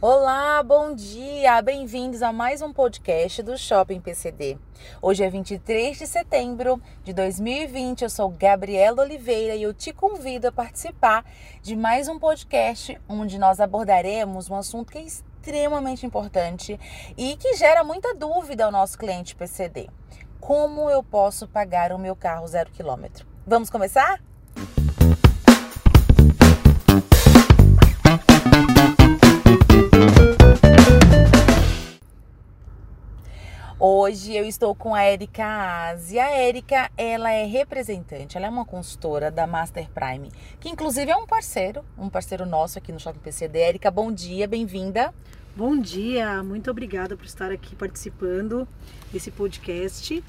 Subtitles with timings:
[0.00, 1.60] Olá, bom dia!
[1.60, 4.56] Bem-vindos a mais um podcast do Shopping PCD.
[5.02, 8.02] Hoje é 23 de setembro de 2020.
[8.02, 11.24] Eu sou Gabriela Oliveira e eu te convido a participar
[11.60, 16.78] de mais um podcast onde nós abordaremos um assunto que é extremamente importante
[17.16, 19.90] e que gera muita dúvida ao nosso cliente PCD.
[20.38, 23.26] Como eu posso pagar o meu carro zero quilômetro?
[23.44, 24.20] Vamos começar?
[33.80, 36.18] Hoje eu estou com a Erika Aze.
[36.18, 41.16] A Erika, ela é representante, ela é uma consultora da Master Prime, que inclusive é
[41.16, 43.60] um parceiro, um parceiro nosso aqui no Shopping PCD.
[43.60, 45.14] Erika, bom dia, bem-vinda.
[45.54, 48.66] Bom dia, muito obrigada por estar aqui participando
[49.12, 50.24] desse podcast.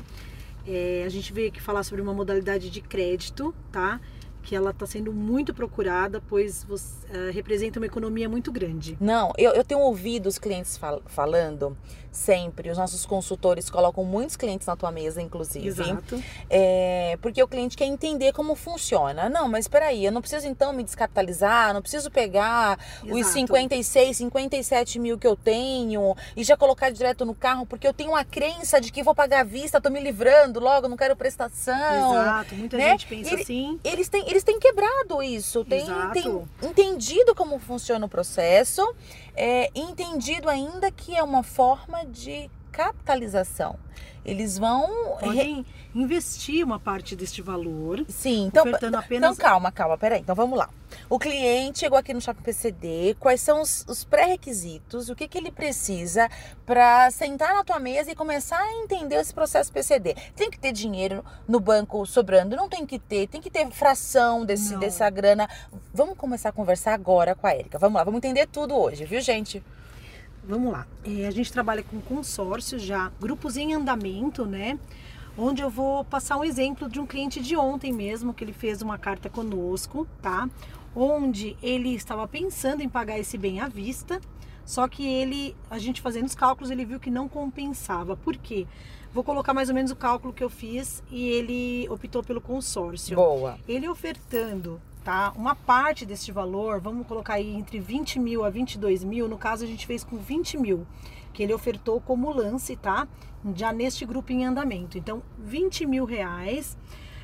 [0.68, 4.00] É, a gente veio aqui falar sobre uma modalidade de crédito, tá?
[4.42, 8.98] Que ela está sendo muito procurada, pois você, uh, representa uma economia muito grande.
[9.00, 11.78] Não, eu, eu tenho ouvido os clientes fal falando
[12.12, 15.68] sempre, os nossos consultores colocam muitos clientes na tua mesa, inclusive.
[15.68, 16.22] Exato.
[16.50, 19.30] É, porque o cliente quer entender como funciona.
[19.30, 23.20] Não, mas espera aí, eu não preciso então me descapitalizar, não preciso pegar Exato.
[23.20, 27.94] os 56, 57 mil que eu tenho e já colocar direto no carro, porque eu
[27.94, 31.16] tenho uma crença de que vou pagar à vista, tô me livrando logo, não quero
[31.16, 32.14] prestação.
[32.14, 32.92] Exato, muita né?
[32.92, 33.80] gente pensa Ele, assim.
[33.84, 38.82] Eles têm, eles têm quebrado isso, têm, têm entendido como funciona o processo,
[39.36, 43.78] é, entendido ainda que é uma forma de capitalização.
[44.24, 48.06] Eles vão Podem investir uma parte deste valor.
[48.08, 49.06] Sim, então, apenas...
[49.10, 50.22] então calma, calma, peraí.
[50.22, 50.70] Então vamos lá.
[51.10, 55.38] O cliente chegou aqui no Shopping PCD, quais são os, os pré-requisitos, o que, que
[55.38, 56.30] ele precisa
[56.66, 60.16] para sentar na tua mesa e começar a entender esse processo PCD.
[60.36, 62.56] Tem que ter dinheiro no banco sobrando?
[62.56, 65.50] Não tem que ter, tem que ter fração desse, dessa grana.
[65.94, 67.78] Vamos começar a conversar agora com a Erika.
[67.80, 69.64] Vamos lá, vamos entender tudo hoje, viu, gente?
[70.50, 70.88] Vamos lá.
[71.06, 74.80] É, a gente trabalha com consórcios já, grupos em andamento, né?
[75.38, 78.82] Onde eu vou passar um exemplo de um cliente de ontem mesmo, que ele fez
[78.82, 80.50] uma carta conosco, tá?
[80.96, 84.20] Onde ele estava pensando em pagar esse bem à vista,
[84.66, 88.18] só que ele, a gente fazendo os cálculos, ele viu que não compensava.
[88.18, 88.66] Por quê?
[89.14, 93.16] Vou colocar mais ou menos o cálculo que eu fiz e ele optou pelo consórcio.
[93.16, 93.60] Boa.
[93.68, 95.32] Ele ofertando tá?
[95.36, 99.64] Uma parte deste valor, vamos colocar aí entre 20 mil a 22 mil, no caso
[99.64, 100.86] a gente fez com 20 mil,
[101.34, 103.08] que ele ofertou como lance, tá?
[103.56, 104.98] Já neste grupo em andamento.
[104.98, 106.78] Então, 20 mil reais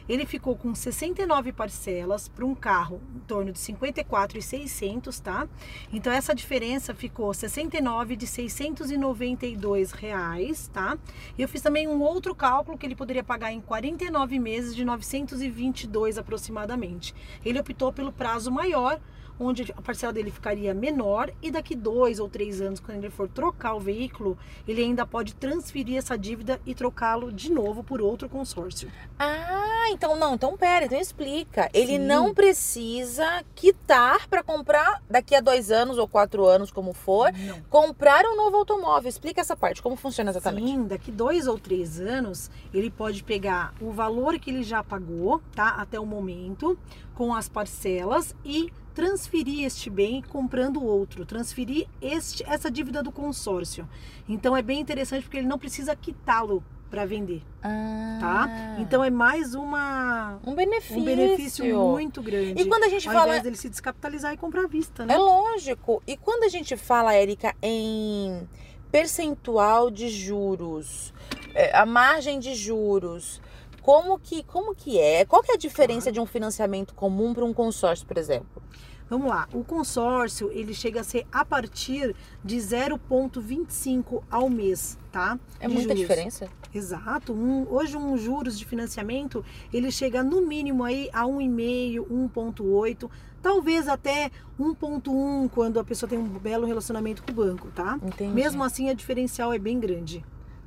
[0.07, 5.47] ele ficou com 69 parcelas para um carro em torno de 54,600, tá?
[5.91, 10.97] Então essa diferença ficou 69 de 692 reais, tá?
[11.37, 14.85] E eu fiz também um outro cálculo que ele poderia pagar em 49 meses de
[14.85, 17.13] 922 aproximadamente.
[17.43, 18.99] Ele optou pelo prazo maior
[19.39, 23.27] onde a parcela dele ficaria menor e daqui dois ou três anos, quando ele for
[23.27, 24.37] trocar o veículo,
[24.67, 28.91] ele ainda pode transferir essa dívida e trocá-lo de novo por outro consórcio.
[29.19, 31.69] Ah, então não, então pera, então explica.
[31.73, 31.99] Ele Sim.
[31.99, 37.61] não precisa quitar para comprar daqui a dois anos ou quatro anos, como for, não.
[37.69, 39.09] comprar um novo automóvel.
[39.09, 40.67] Explica essa parte, como funciona exatamente.
[40.67, 45.41] Sim, daqui dois ou três anos, ele pode pegar o valor que ele já pagou,
[45.53, 46.77] tá, até o momento,
[47.13, 53.87] com as parcelas e transferir este bem comprando outro, transferir este, essa dívida do consórcio.
[54.27, 58.17] Então é bem interessante porque ele não precisa quitá-lo para vender, ah.
[58.21, 58.77] tá?
[58.79, 62.61] Então é mais uma um benefício, um benefício muito grande.
[62.61, 65.13] E quando a gente ao fala dele se descapitalizar e comprar à vista, né?
[65.13, 66.01] É lógico.
[66.07, 68.47] E quando a gente fala, Érica, em
[68.91, 71.13] percentual de juros,
[71.53, 73.41] é, a margem de juros,
[73.85, 75.23] como que, como que é?
[75.25, 78.59] Qual que é a diferença de um financiamento comum para um consórcio, por exemplo?
[79.07, 85.37] Vamos lá, o consórcio ele chega a ser a partir de 0,25 ao mês, tá?
[85.59, 86.01] É de muita juros.
[86.01, 86.49] diferença?
[86.73, 87.31] Exato.
[87.31, 93.07] Um, hoje um juros de financiamento ele chega no mínimo aí a 1,5, 1,8,
[93.39, 97.99] talvez até 1,1 quando a pessoa tem um belo relacionamento com o banco, tá?
[98.01, 98.33] Entendi.
[98.33, 100.25] Mesmo assim a diferencial é bem grande.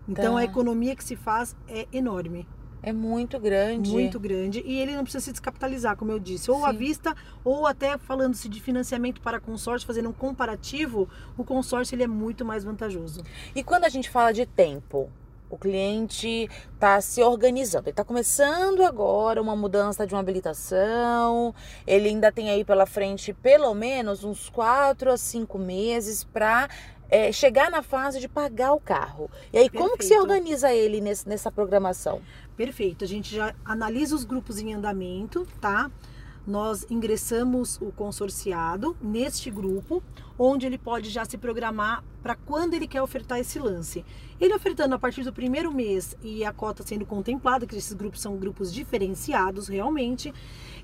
[0.08, 0.38] Então tá.
[0.38, 2.46] a economia que se faz é enorme.
[2.82, 3.90] É muito grande.
[3.90, 4.62] Muito grande.
[4.64, 6.50] E ele não precisa se descapitalizar, como eu disse.
[6.50, 6.66] Ou Sim.
[6.66, 12.04] à vista, ou até falando-se de financiamento para consórcio, fazendo um comparativo, o consórcio ele
[12.04, 13.22] é muito mais vantajoso.
[13.54, 15.10] E quando a gente fala de tempo?
[15.50, 21.54] O cliente está se organizando, ele está começando agora uma mudança de uma habilitação,
[21.86, 26.68] ele ainda tem aí pela frente pelo menos uns quatro a cinco meses para
[27.10, 29.30] é, chegar na fase de pagar o carro.
[29.52, 29.82] E aí, Perfeito.
[29.82, 32.20] como que se organiza ele nesse, nessa programação?
[32.56, 33.04] Perfeito.
[33.04, 35.90] A gente já analisa os grupos em andamento, tá?
[36.48, 40.02] Nós ingressamos o consorciado neste grupo,
[40.38, 44.02] onde ele pode já se programar para quando ele quer ofertar esse lance.
[44.40, 48.22] Ele ofertando a partir do primeiro mês e a cota sendo contemplada, que esses grupos
[48.22, 50.32] são grupos diferenciados realmente,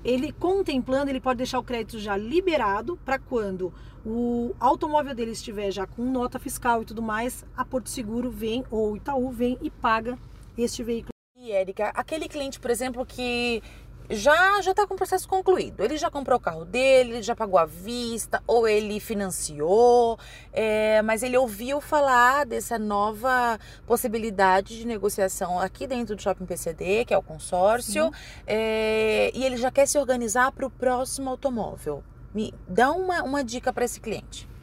[0.03, 3.73] ele contemplando, ele pode deixar o crédito já liberado para quando
[4.05, 8.63] o automóvel dele estiver já com nota fiscal e tudo mais, a Porto Seguro vem
[8.69, 10.15] ou Itaú vem e paga
[10.55, 11.09] este veículo.
[11.37, 13.61] E Érica, aquele cliente, por exemplo, que
[14.09, 15.81] já já está com o processo concluído.
[15.81, 20.17] Ele já comprou o carro dele, ele já pagou à vista, ou ele financiou,
[20.53, 27.05] é, mas ele ouviu falar dessa nova possibilidade de negociação aqui dentro do Shopping PCD,
[27.05, 28.11] que é o consórcio,
[28.45, 32.03] é, e ele já quer se organizar para o próximo automóvel.
[32.33, 34.54] Me dá uma, uma dica para esse cliente.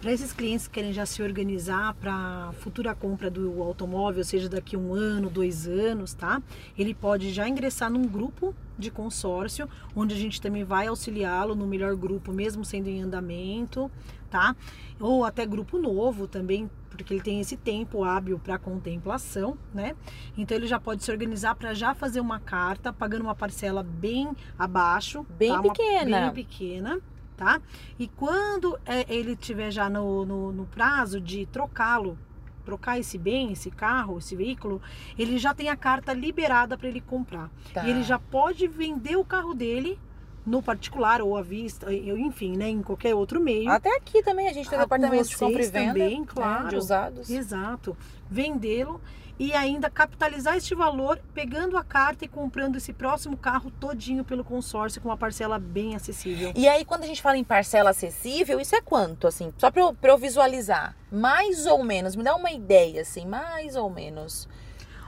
[0.00, 4.74] Para esses clientes que querem já se organizar para futura compra do automóvel, seja daqui
[4.74, 6.42] um ano, dois anos, tá?
[6.78, 11.66] Ele pode já ingressar num grupo de consórcio, onde a gente também vai auxiliá-lo no
[11.66, 13.90] melhor grupo, mesmo sendo em andamento,
[14.30, 14.56] tá?
[14.98, 19.94] Ou até grupo novo também, porque ele tem esse tempo hábil para contemplação, né?
[20.34, 24.34] Então ele já pode se organizar para já fazer uma carta, pagando uma parcela bem
[24.58, 25.60] abaixo, bem tá?
[25.60, 27.02] pequena, uma, bem pequena
[27.40, 27.58] tá?
[27.98, 32.18] E quando é, ele tiver já no, no, no prazo de trocá-lo,
[32.66, 34.82] trocar esse bem, esse carro, esse veículo,
[35.18, 37.50] ele já tem a carta liberada para ele comprar.
[37.72, 37.82] Tá.
[37.86, 39.98] E ele já pode vender o carro dele
[40.44, 43.70] no particular ou à vista, enfim, né, em qualquer outro meio.
[43.70, 46.26] Até aqui também a gente tem Ah, com departamento de compra e venda também, né,
[46.28, 46.68] claro.
[46.68, 47.30] de usados.
[47.30, 47.96] Exato.
[48.30, 49.00] Vendê-lo
[49.40, 54.44] e ainda capitalizar este valor pegando a carta e comprando esse próximo carro todinho pelo
[54.44, 56.52] consórcio com uma parcela bem acessível.
[56.54, 59.50] E aí, quando a gente fala em parcela acessível, isso é quanto, assim?
[59.56, 60.94] Só pra eu, eu visualizar.
[61.10, 64.46] Mais ou menos, me dá uma ideia, assim, mais ou menos.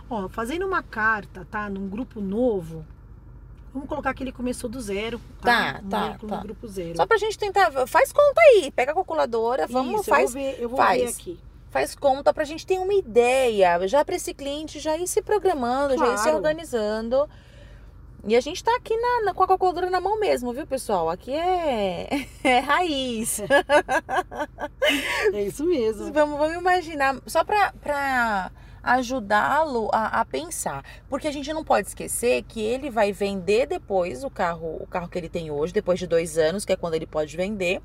[0.08, 1.68] Ó, fazendo uma carta, tá?
[1.68, 2.86] Num grupo novo,
[3.70, 5.74] vamos colocar que ele começou do zero, tá?
[5.74, 6.36] Tá, Um tá, tá.
[6.38, 6.96] grupo zero.
[6.96, 7.86] Só pra gente tentar.
[7.86, 11.02] Faz conta aí, pega a calculadora, vamos, Isso, faz, eu vou ver, eu vou faz.
[11.02, 11.51] ver aqui.
[11.72, 13.88] Faz conta pra gente ter uma ideia.
[13.88, 16.36] Já pra esse cliente já ir se programando, já ir se Claro.
[16.36, 17.28] organizando.
[18.24, 21.10] E a gente tá aqui na, na- com a calculadora na mão mesmo, viu, pessoal?
[21.10, 22.06] Aqui é,
[22.44, 23.40] é raiz.
[25.32, 26.12] É isso mesmo.
[26.12, 28.50] Vamos, vamos imaginar, só para
[28.82, 30.84] ajudá-lo a, a pensar.
[31.08, 35.08] Porque a gente não pode esquecer que ele vai vender depois o carro, o carro
[35.08, 37.80] que ele tem hoje, depois de dois anos, que é quando ele pode vender,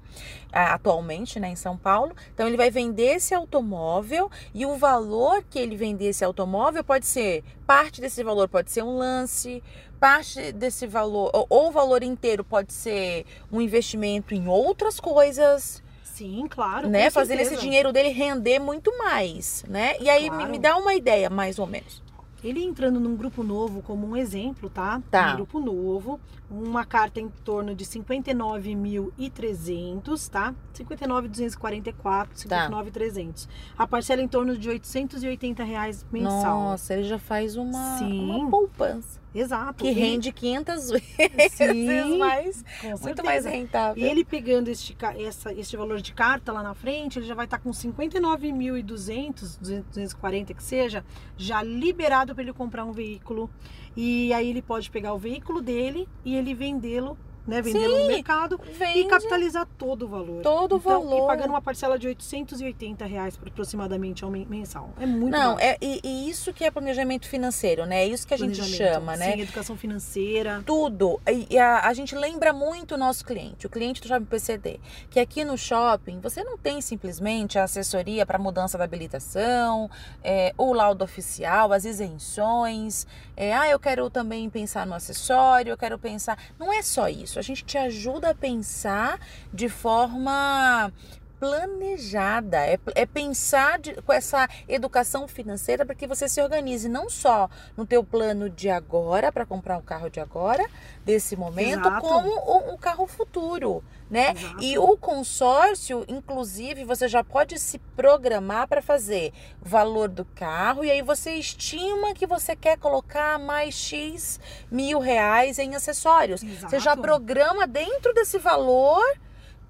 [0.51, 2.15] atualmente, né, em São Paulo.
[2.33, 7.05] Então ele vai vender esse automóvel e o valor que ele vender esse automóvel pode
[7.05, 9.63] ser, parte desse valor pode ser um lance,
[9.99, 15.83] parte desse valor, ou o valor inteiro pode ser um investimento em outras coisas
[16.17, 16.87] Sim, claro.
[16.89, 17.05] né?
[17.05, 17.61] com Fazendo esse certeza.
[17.67, 19.95] dinheiro dele render muito mais, né?
[19.99, 20.51] E aí me- Claro.
[20.51, 22.01] me, dá uma ideia, mais ou menos.
[22.43, 25.01] Ele entrando num grupo novo, como um exemplo, tá?
[25.09, 25.31] Tá.
[25.33, 26.19] Um grupo novo,
[26.51, 30.53] uma carta em torno de 59.300, tá?
[30.73, 33.47] 59.244, 59.300.
[33.77, 36.59] A parcela em torno de 880 reais mensal.
[36.61, 38.29] Nossa, ele já faz uma, Sim.
[38.29, 39.83] uma poupança Exato.
[39.83, 42.63] que rende 500 vezes Sim, mais,
[43.01, 44.03] muito mais rentável.
[44.03, 47.45] E ele pegando este, essa, este valor de carta lá na frente, ele já vai
[47.45, 51.05] estar com 59.200, 240 que seja,
[51.37, 53.49] já liberado para ele comprar um veículo.
[53.95, 57.61] E aí ele pode pegar o veículo dele e ele vendê-lo, né?
[57.61, 60.41] Vendê-lo Sim, no mercado e Vende capitalizar todo o valor.
[60.43, 61.23] todo o Então, valor.
[61.23, 64.93] E pagando uma parcela de 880 reais aproximadamente ao men- mensal.
[64.99, 68.03] É muito Não, é, e, e isso que é planejamento financeiro, né?
[68.03, 69.33] É isso que a gente chama, né?
[69.33, 70.61] Sim, educação financeira.
[70.65, 71.19] tudo.
[71.27, 74.79] E e a, a gente lembra muito o nosso cliente, o cliente do Shopping PCD,
[75.09, 79.89] que aqui no shopping você não tem simplesmente a assessoria para mudança da habilitação,
[80.21, 83.07] é, o laudo oficial, as isenções.
[83.35, 86.37] é, ah, eu quero também pensar no acessório, eu quero pensar.
[86.59, 87.36] Não é só isso.
[87.37, 89.19] A gente te ajuda a pensar
[89.53, 90.91] de forma
[91.39, 97.09] planejada, é, é pensar de- com essa educação financeira para que você se organize não
[97.09, 100.65] só no teu plano de agora para comprar o carro de agora,
[101.05, 102.01] desse momento, Exato.
[102.01, 104.31] como o, o carro futuro, né?
[104.31, 104.63] Exato.
[104.63, 110.91] E o consórcio, inclusive, você já pode se programar para fazer valor do carro e
[110.91, 114.39] aí você estima que você quer colocar mais X
[114.71, 116.41] mil reais em acessórios.
[116.41, 117.01] Você já Exato.
[117.01, 119.03] programa dentro desse valor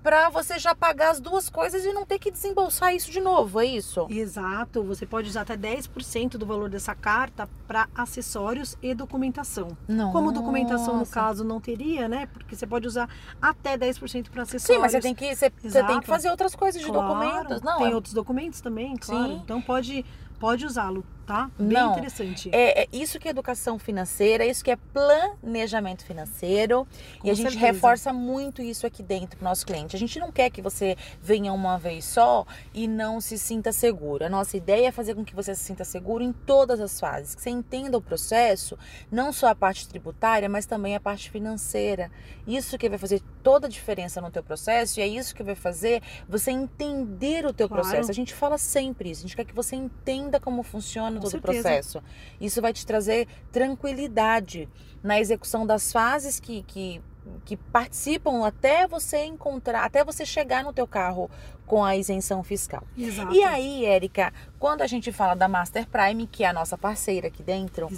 [0.04, 3.60] para você já pagar as duas coisas e não ter que desembolsar isso de novo,
[3.60, 4.08] é isso?
[4.10, 9.77] Exato, você pode usar até 10% do valor dessa carta para acessórios e documentação.
[9.88, 10.12] Não.
[10.12, 12.27] Como documentação, no caso, não teria, né?
[12.32, 13.10] Porque você pode usar
[13.42, 14.63] até 10% para acessórios.
[14.63, 17.62] Sim, mas você tem que você, você tem que fazer outras coisas de Claro, documentos,
[17.62, 17.77] não?
[17.77, 19.27] Tem é- outros documentos também, claro.
[19.27, 19.42] Sim.
[19.44, 20.06] Então pode
[20.39, 21.51] pode usá-lo, tá?
[21.60, 21.91] Bem Não.
[21.91, 22.50] interessante.
[22.53, 26.88] É, é isso que é educação financeira, isso que é planejamento financeiro.
[27.19, 27.65] Com e a gente certeza.
[27.74, 29.96] reforça muito isso aqui dentro pro nosso cliente.
[29.96, 34.25] A gente não quer que você venha uma vez só e não se sinta seguro.
[34.25, 37.36] A nossa ideia é fazer com que você se sinta seguro em todas as fases,
[37.36, 38.77] que você entenda o processo,
[39.12, 42.10] não só a parte tributária, mas também a parte financeira.
[42.48, 45.55] Isso que vai fazer toda a diferença no teu processo e é isso que vai
[45.55, 47.84] fazer você entender o teu Claro.
[47.84, 48.10] processo.
[48.10, 49.22] A gente fala sempre isso.
[49.22, 51.62] A gente quer que você entenda como funciona Todo o certeza.
[51.62, 52.03] processo.
[52.39, 54.69] Isso vai te trazer tranquilidade
[55.03, 57.01] na execução das fases que, que,
[57.45, 61.29] que participam até você encontrar, até você chegar no teu carro
[61.65, 62.83] com a isenção fiscal.
[62.97, 63.33] Exato.
[63.33, 67.27] E aí, Érica, quando a gente fala da Master Prime, que é a nossa parceira
[67.27, 67.89] aqui dentro,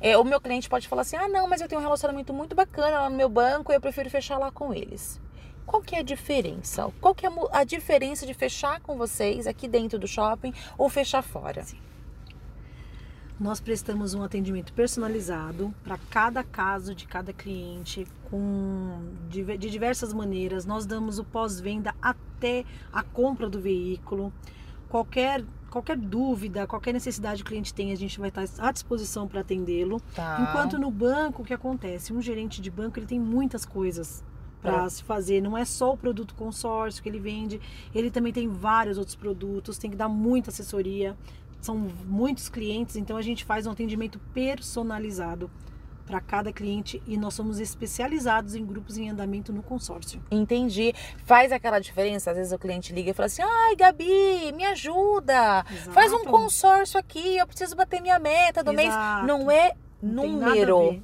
[0.00, 2.54] é, o meu cliente pode falar assim: ah, não, mas eu tenho um relacionamento muito
[2.54, 5.20] bacana lá no meu banco e eu prefiro fechar lá com eles.
[5.64, 6.92] Qual que é a diferença?
[7.00, 11.22] Qual que é a diferença de fechar com vocês aqui dentro do shopping ou fechar
[11.22, 11.64] fora?
[13.38, 20.64] Nós prestamos um atendimento personalizado para cada caso de cada cliente, com de diversas maneiras.
[20.64, 24.32] Nós damos o pós-venda até a compra do veículo.
[24.88, 29.26] Qualquer, qualquer dúvida, qualquer necessidade que o cliente tem, a gente vai estar à disposição
[29.26, 30.00] para atendê-lo.
[30.14, 30.38] Tá.
[30.40, 32.12] Enquanto no banco, o que acontece?
[32.12, 34.22] Um gerente de banco ele tem muitas coisas
[34.64, 35.42] para se fazer.
[35.42, 37.60] Não é só o produto consórcio que ele vende,
[37.94, 41.16] ele também tem vários outros produtos, tem que dar muita assessoria.
[41.64, 45.50] São muitos clientes, então a gente faz um atendimento personalizado
[46.06, 50.22] para cada cliente e nós somos especializados em grupos em andamento no consórcio.
[50.30, 50.92] Entendi.
[51.24, 52.32] Faz aquela diferença.
[52.32, 55.64] Às vezes o cliente liga e fala assim: ai, Gabi, me ajuda.
[55.90, 56.30] Faz um Exato.
[56.30, 58.90] consórcio aqui, eu preciso bater minha meta do mês.
[58.90, 59.26] Exato.
[59.26, 59.72] Não é
[60.04, 61.02] Não número.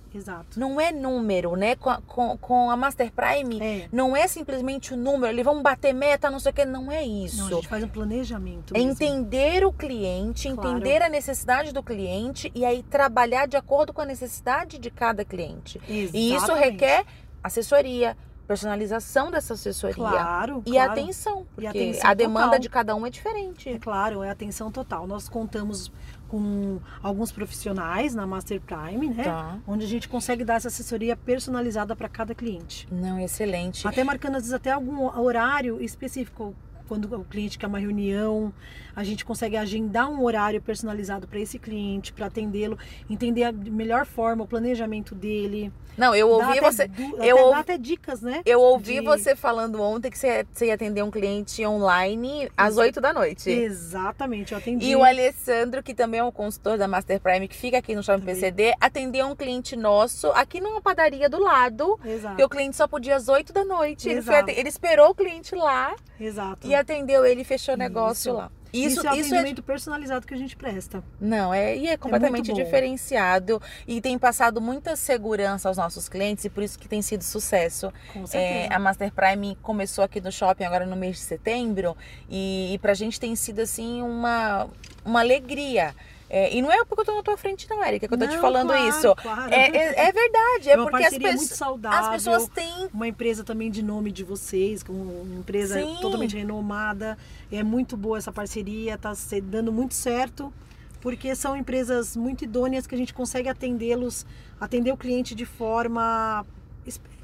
[0.56, 1.74] Não é número, né?
[1.76, 3.88] Com a, com, com a Master Prime, É.
[3.92, 5.32] não é simplesmente o número.
[5.32, 6.64] Eles vão bater meta, não sei o que.
[6.64, 7.38] Não é isso.
[7.38, 8.76] Não, a gente faz um planejamento.
[8.76, 10.70] É entender o cliente, Claro.
[10.76, 15.24] entender a necessidade do cliente e aí trabalhar de acordo com a necessidade de cada
[15.24, 15.80] cliente.
[15.88, 16.04] E
[16.34, 16.64] isso Exatamente.
[16.70, 17.04] requer
[17.42, 18.16] assessoria,
[18.46, 19.94] personalização dessa assessoria.
[19.94, 20.92] Claro, E claro.
[20.92, 22.58] atenção, porque atenção a demanda total.
[22.60, 23.68] de cada um é diferente.
[23.68, 25.06] É claro, é atenção total.
[25.06, 25.90] Nós contamos
[26.30, 29.24] com alguns profissionais na Master Prime, né?
[29.24, 29.58] Tá.
[29.66, 32.86] Onde a gente consegue dar essa assessoria personalizada para cada cliente.
[32.90, 33.86] Não, excelente.
[33.86, 36.54] Até marcando, às vezes, até algum horário específico.
[36.90, 38.52] Quando o cliente quer uma reunião,
[38.96, 42.76] a gente consegue agendar um horário personalizado para esse cliente, para atendê-lo,
[43.08, 45.72] entender a melhor forma, o planejamento dele.
[45.96, 46.90] Não, eu ouvi você.
[46.98, 48.40] eu até, ouvi- até dicas, né?
[48.44, 52.76] Eu ouvi de- você falando ontem que você, você ia atender um cliente online às
[52.76, 53.50] 8 da noite.
[53.50, 54.86] Exatamente, eu atendi.
[54.86, 58.02] E o Alessandro, que também é um consultor da Master Prime, que fica aqui no
[58.02, 58.34] Shopping Também.
[58.34, 61.98] PCD, atendeu um cliente nosso aqui numa padaria do lado.
[62.04, 64.08] Exato, Porque o cliente só podia às 8 da noite.
[64.08, 66.66] Ele, foi ele esperou o cliente lá exato.
[66.66, 68.38] e atendeu ele e fechou o negócio Isso.
[68.38, 68.50] lá.
[68.72, 71.02] Isso, Isso, é isso é atendimento personalizado que a gente presta.
[71.20, 72.56] Não, é, e é completamente bom.
[72.56, 77.22] diferenciado e tem passado muita segurança aos nossos clientes e por isso que tem sido
[77.24, 77.92] sucesso.
[78.12, 78.74] Com É, certeza.
[78.74, 81.96] a Master Prime começou aqui no shopping agora no mês de setembro
[82.28, 84.68] e, e pra gente tem sido assim uma,
[85.04, 85.92] uma alegria.
[86.32, 88.24] É, e não é porque eu tô na tua frente, não, Erika, que eu tô
[88.24, 89.14] te Não, falando claro, isso.
[89.16, 89.52] claro.
[89.52, 91.98] É, é, é verdade, é, É uma porque as, parceria muito saudável.
[91.98, 92.88] as pessoas têm.
[92.94, 95.98] Uma empresa também de nome de vocês, uma empresa Sim.
[96.00, 97.18] totalmente renomada.
[97.50, 100.52] É muito boa essa parceria, tá se- dando muito certo,
[101.00, 104.24] porque são empresas muito idôneas que a gente consegue atendê-los,
[104.60, 106.46] atender o cliente de forma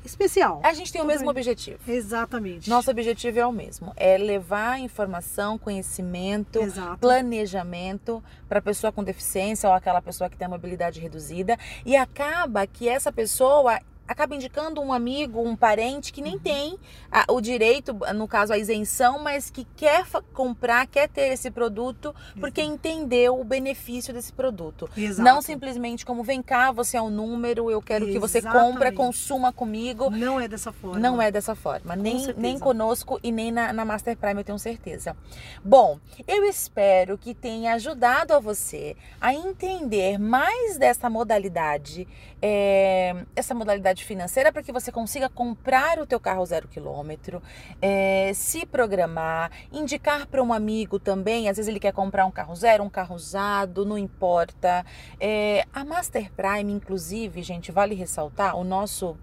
[0.04, 0.61] especial.
[0.62, 1.49] A gente tem o mesmo Totalmente.
[1.49, 1.78] objetivo.
[1.90, 2.70] Exatamente.
[2.70, 6.99] Nosso objetivo é o mesmo: é levar informação, conhecimento, Exato.
[6.99, 11.96] planejamento para a pessoa com deficiência ou aquela pessoa que tem a mobilidade reduzida e
[11.96, 16.38] acaba que essa pessoa acaba indicando um amigo, um parente que nem Uhum.
[16.40, 16.78] tem
[17.10, 22.14] a- o direito, no caso a isenção, mas que quer comprar, quer ter esse produto
[22.38, 24.88] porque entendeu o benefício desse produto.
[24.96, 25.22] Exato.
[25.22, 28.94] Não simplesmente como vem cá, você é um número, eu quero que você compre, Exatamente.
[28.96, 30.10] consuma comigo.
[30.10, 30.98] Não é dessa forma.
[30.98, 32.40] Não é dessa forma, nem, certeza.
[32.40, 35.16] nem conosco e nem na, na Master Prime, eu tenho certeza.
[35.64, 42.06] Bom, eu espero que tenha ajudado a você a entender mais dessa modalidade,
[42.40, 47.42] é, essa modalidade financeira, para que você consiga comprar o teu carro zero quilômetro,
[47.80, 52.54] é, se programar, indicar para um amigo também, às vezes ele quer comprar um carro
[52.54, 54.84] zero, um carro usado, não importa.
[55.20, 59.16] É, a Master Prime, inclusive, gente, vale ressaltar, o nosso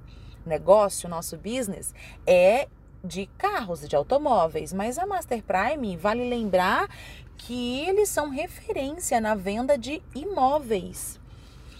[0.45, 1.93] negócio, o nosso business
[2.25, 2.67] é
[3.03, 6.87] de carros, de automóveis, mas a Master Prime vale lembrar
[7.37, 11.19] que eles são referência na venda de imóveis.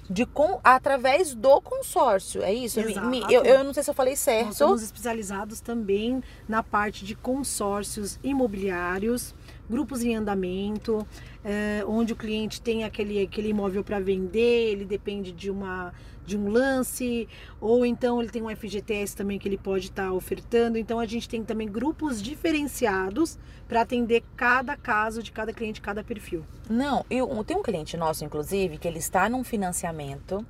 [0.10, 2.42] De com, através do consórcio.
[2.44, 2.80] É isso?
[3.06, 4.54] Me- Eu, eu não sei se eu falei Nós certo.
[4.56, 9.34] somos especializados também na parte de consórcios imobiliários,
[9.70, 11.06] grupos em andamento,
[11.44, 15.94] eh, onde o cliente tem aquele, aquele imóvel para vender, ele depende de uma
[16.26, 17.28] de um lance,
[17.60, 20.78] ou então ele tem um FGTS também que ele pode estar ofertando.
[20.78, 26.04] Então a gente tem também grupos diferenciados para atender cada caso de cada cliente, cada
[26.04, 26.46] perfil.
[26.70, 30.46] Não, eu, tem um cliente nosso, inclusive, que ele está num financiamento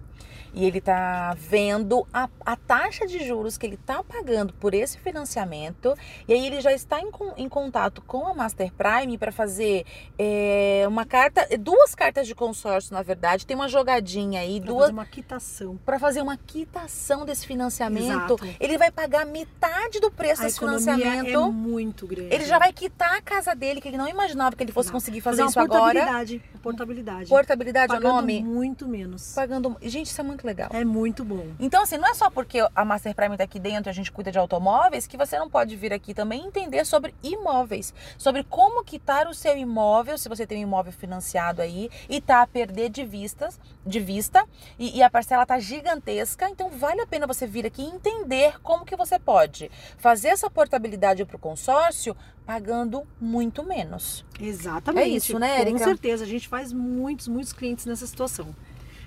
[0.53, 4.97] e ele está vendo a, a taxa de juros que ele está pagando por esse
[4.99, 5.95] financiamento
[6.27, 9.85] e aí ele já está em, em contato com a Master Prime para fazer
[10.17, 14.81] é, uma carta, duas cartas de consórcio, na verdade, tem uma jogadinha aí, Para duas
[14.81, 15.77] fazer uma quitação.
[15.85, 18.33] para fazer uma quitação desse financiamento.
[18.33, 18.55] Exato.
[18.59, 21.27] Ele vai pagar metade do preço A desse financiamento.
[21.29, 22.33] é muito grande.
[22.33, 24.93] Ele já vai quitar a casa dele, que ele não imaginava que ele fosse Não.
[24.93, 25.99] conseguir fazer, uma isso agora.
[25.99, 26.43] portabilidade.
[26.61, 27.29] Portabilidade.
[27.29, 28.43] Portabilidade é o Pagando nome?
[28.43, 29.33] muito menos.
[29.33, 29.75] Pagando.
[29.81, 30.69] Gente, isso é muito legal.
[30.71, 31.47] É muito bom.
[31.59, 34.31] Então, assim, não é só porque a Master Prime tá aqui dentro a gente cuida
[34.31, 37.93] de automóveis que você não pode vir aqui também entender sobre imóveis.
[38.17, 42.43] Sobre como quitar o seu imóvel, se você tem um imóvel financiado aí e tá
[42.43, 44.45] a perder de vistas, de vista,
[44.77, 46.47] e, e a parcela tá gigantesca.
[46.47, 50.49] Então, vale a pena você vir aqui e entender como que você pode fazer essa
[50.49, 52.15] portabilidade para o consórcio
[52.45, 54.23] pagando muito menos.
[54.39, 55.05] Exatamente.
[55.05, 55.79] É isso, né, Com Érica?
[55.79, 56.23] certeza.
[56.23, 58.53] A gente faz muitos, muitos clientes nessa situação.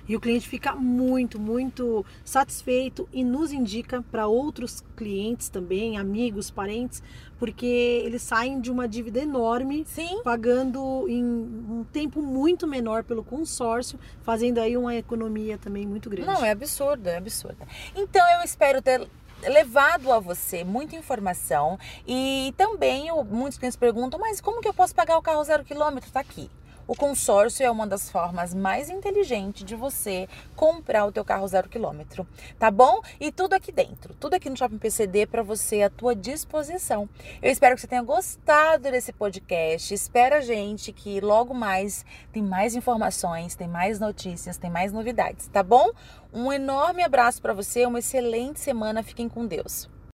[0.07, 6.49] E o cliente fica muito, muito satisfeito e nos indica para outros clientes também, amigos,
[6.49, 7.03] parentes,
[7.37, 7.65] porque
[8.05, 10.21] eles saem de uma dívida enorme, Sim.
[10.23, 16.27] pagando em um tempo muito menor pelo consórcio, fazendo aí uma economia também muito grande.
[16.27, 17.57] Não, é absurdo, é absurdo.
[17.95, 19.05] Então eu espero ter
[19.43, 24.73] levado a você muita informação e também eu- muitos clientes perguntam, mas como que eu
[24.73, 26.09] posso pagar o carro zero quilômetro?
[26.11, 26.49] Tá aqui.
[26.87, 30.25] O consórcio é uma das formas mais inteligentes de você
[30.55, 32.25] comprar o teu carro zero quilômetro,
[32.57, 33.01] tá bom?
[33.19, 37.09] E tudo aqui dentro, tudo aqui no Shopping PCD para você à tua disposição.
[37.41, 39.93] Eu espero que você tenha gostado desse podcast.
[39.93, 45.47] Espera a gente que logo mais tem mais informações, tem mais notícias, tem mais novidades,
[45.47, 45.91] tá bom?
[46.33, 49.03] Um enorme abraço para você, uma excelente semana.
[49.03, 49.89] Fiquem com Deus.